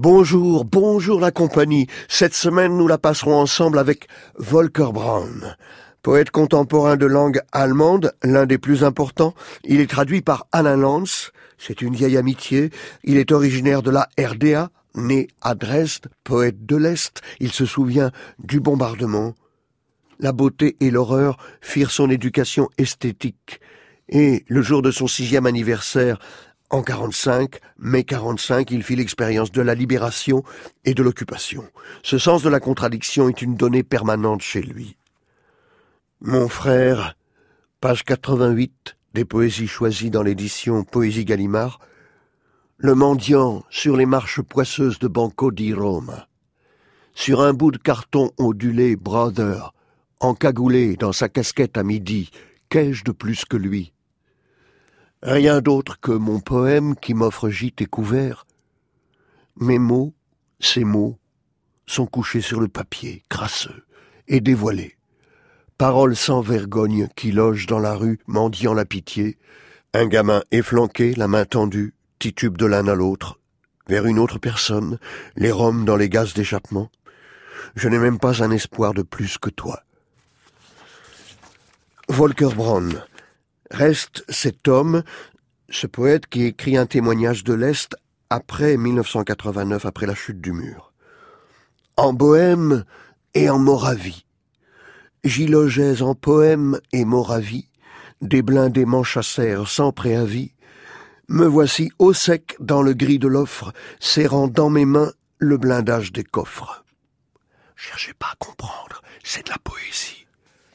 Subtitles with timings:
[0.00, 1.88] Bonjour, bonjour la compagnie.
[2.08, 5.56] Cette semaine, nous la passerons ensemble avec Volker Braun.
[6.02, 11.32] Poète contemporain de langue allemande, l'un des plus importants, il est traduit par Alain Lanz.
[11.58, 12.70] C'est une vieille amitié.
[13.02, 17.20] Il est originaire de la RDA, né à Dresde, poète de l'Est.
[17.40, 19.34] Il se souvient du bombardement.
[20.20, 23.60] La beauté et l'horreur firent son éducation esthétique.
[24.08, 26.18] Et le jour de son sixième anniversaire,
[26.70, 30.42] en 45, mai 45, il fit l'expérience de la libération
[30.84, 31.64] et de l'occupation.
[32.02, 34.96] Ce sens de la contradiction est une donnée permanente chez lui.
[36.20, 37.16] Mon frère,
[37.80, 41.80] page 88 des poésies choisies dans l'édition Poésie Gallimard,
[42.76, 46.28] le mendiant sur les marches poisseuses de Banco di Roma.
[47.14, 49.72] Sur un bout de carton ondulé, Brother,
[50.20, 52.30] encagoulé dans sa casquette à midi,
[52.68, 53.92] qu'ai-je de plus que lui?
[55.22, 58.46] Rien d'autre que mon poème qui m'offre gîte et couvert.
[59.56, 60.14] Mes mots,
[60.60, 61.18] ces mots,
[61.86, 63.84] sont couchés sur le papier, crasseux
[64.28, 64.96] et dévoilés.
[65.76, 69.38] Paroles sans vergogne qui logent dans la rue, mendiant la pitié.
[69.92, 73.40] Un gamin efflanqué, la main tendue, titube de l'un à l'autre,
[73.88, 74.98] vers une autre personne,
[75.36, 76.90] les roms dans les gaz d'échappement.
[77.74, 79.82] Je n'ai même pas un espoir de plus que toi.
[82.08, 83.04] Volker Braun,
[83.70, 85.02] Reste cet homme,
[85.68, 87.96] ce poète qui écrit un témoignage de l'Est
[88.30, 90.92] après 1989, après la chute du mur.
[91.96, 92.84] En Bohème
[93.34, 94.24] et en Moravie,
[95.24, 97.68] j'y logeais en poème et Moravie,
[98.20, 100.52] des blindés m'enchassèrent sans préavis.
[101.28, 106.12] Me voici au sec dans le gris de l'offre, serrant dans mes mains le blindage
[106.12, 106.84] des coffres.
[107.76, 110.26] Cherchez pas à comprendre, c'est de la poésie.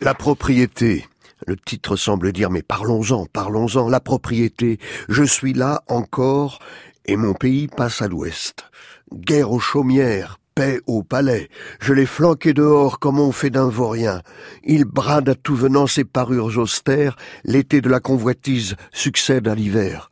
[0.00, 1.06] La propriété,
[1.46, 4.78] le titre semble dire mais parlons-en, parlons-en, la propriété.
[5.08, 6.58] Je suis là encore
[7.06, 8.64] et mon pays passe à l'ouest.
[9.12, 11.48] Guerre aux chaumières, paix au palais.
[11.80, 14.22] Je l'ai flanqué dehors comme on fait d'un vaurien.
[14.64, 17.16] Il brade à tout venant ses parures austères.
[17.44, 20.10] L'été de la convoitise succède à l'hiver.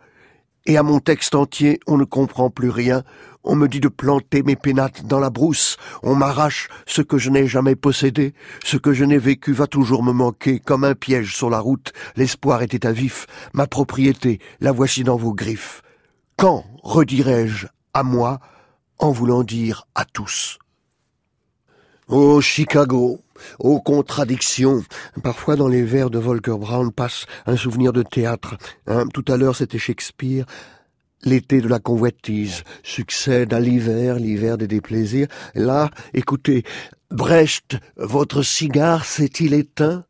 [0.67, 3.03] Et à mon texte entier, on ne comprend plus rien.
[3.51, 5.79] On me dit de planter mes pénates dans la brousse.
[6.03, 8.35] On m'arrache ce que je n'ai jamais possédé.
[8.63, 11.95] Ce que je n'ai vécu va toujours me manquer comme un piège sur la route.
[12.15, 13.27] L'espoir était à vif.
[13.55, 15.81] Ma propriété, la voici dans vos griffes.
[16.37, 18.39] Quand redirai-je à moi
[18.99, 20.59] en voulant dire à tous?
[22.09, 23.23] Oh Chicago,
[23.59, 24.83] aux contradictions.
[25.23, 28.59] Parfois dans les vers de Volker Brown passe un souvenir de théâtre.
[28.87, 30.45] Hein, tout à l'heure c'était Shakespeare.
[31.25, 35.27] L'été de la convoitise succède à l'hiver, l'hiver des déplaisirs.
[35.55, 36.63] Là, écoutez,
[37.11, 40.05] Brecht, votre cigare s'est-il éteint?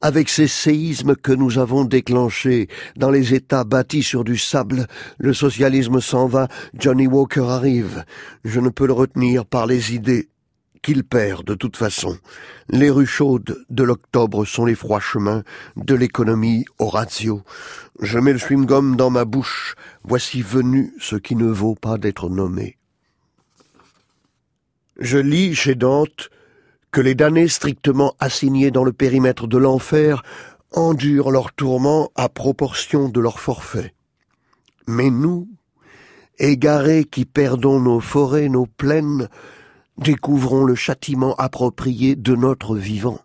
[0.00, 4.86] Avec ces séismes que nous avons déclenchés dans les États bâtis sur du sable,
[5.18, 6.48] le socialisme s'en va,
[6.78, 8.04] Johnny Walker arrive.
[8.44, 10.28] Je ne peux le retenir par les idées
[10.84, 12.18] qu'il perd de toute façon.
[12.68, 15.42] Les rues chaudes de l'octobre sont les froids chemins
[15.76, 17.42] de l'économie Horatio.
[18.00, 19.76] Je mets le chewing-gum dans ma bouche.
[20.04, 22.76] Voici venu ce qui ne vaut pas d'être nommé.
[24.98, 26.28] Je lis chez Dante
[26.92, 30.22] que les damnés strictement assignés dans le périmètre de l'enfer
[30.70, 33.94] endurent leurs tourments à proportion de leur forfait.
[34.86, 35.48] Mais nous,
[36.38, 39.28] égarés qui perdons nos forêts, nos plaines,
[39.98, 43.20] découvrons le châtiment approprié de notre vivant.